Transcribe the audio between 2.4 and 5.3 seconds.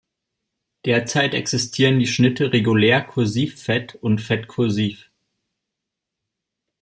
„regulär“, „kursiv“, „fett“ und „fett-kursiv“.